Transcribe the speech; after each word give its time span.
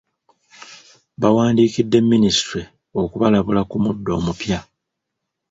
Bawandiikidde 1.21 1.97
Minisitule 2.11 2.63
okubalabula 3.01 3.61
ku 3.69 3.77
muddo 3.83 4.11
omupya. 4.19 4.59